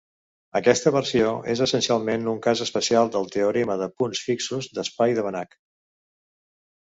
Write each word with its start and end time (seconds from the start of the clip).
Aquesta 0.59 0.91
versió 0.93 1.33
és 1.53 1.59
essencialment 1.65 2.25
un 2.31 2.39
cas 2.45 2.63
especial 2.65 3.11
del 3.15 3.29
teorema 3.35 3.77
de 3.81 3.89
punts 4.01 4.21
fixos 4.29 4.69
d'espai 4.79 5.17
de 5.19 5.27
Banach. 5.27 5.53